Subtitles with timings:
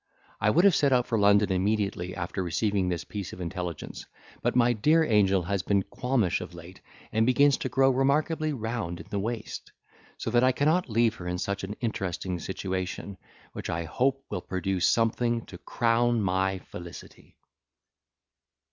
[0.39, 4.07] I would have set out for London immediately after receiving this piece of intelligence,
[4.41, 6.81] but my dear angel has been qualmish of late,
[7.11, 9.71] and begins to grow remarkably round in the waist;
[10.17, 13.17] so that I cannot leave her in such an interesting situation,
[13.53, 17.37] which I hope will produce something to crown my felicity.